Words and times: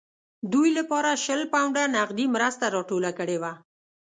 دوی 0.51 0.69
لپاره 0.77 1.11
شل 1.23 1.41
پونډه 1.51 1.83
نغدي 1.95 2.25
مرسته 2.35 2.65
راټوله 2.75 3.11
کړې 3.19 3.37
وه. 3.41 3.53